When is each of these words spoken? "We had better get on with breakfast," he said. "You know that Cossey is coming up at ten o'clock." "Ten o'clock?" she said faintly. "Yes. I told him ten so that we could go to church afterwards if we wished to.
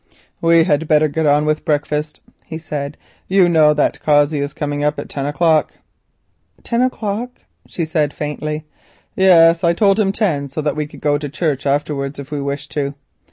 "We 0.41 0.63
had 0.63 0.87
better 0.87 1.07
get 1.07 1.27
on 1.27 1.45
with 1.45 1.63
breakfast," 1.63 2.21
he 2.47 2.57
said. 2.57 2.97
"You 3.27 3.47
know 3.47 3.75
that 3.75 3.99
Cossey 4.01 4.39
is 4.39 4.51
coming 4.51 4.83
up 4.83 4.97
at 4.97 5.09
ten 5.09 5.27
o'clock." 5.27 5.73
"Ten 6.63 6.81
o'clock?" 6.81 7.45
she 7.67 7.85
said 7.85 8.11
faintly. 8.11 8.65
"Yes. 9.15 9.63
I 9.63 9.73
told 9.73 9.99
him 9.99 10.11
ten 10.11 10.49
so 10.49 10.59
that 10.61 10.75
we 10.75 10.87
could 10.87 11.01
go 11.01 11.19
to 11.19 11.29
church 11.29 11.67
afterwards 11.67 12.17
if 12.17 12.31
we 12.31 12.41
wished 12.41 12.71
to. 12.71 12.95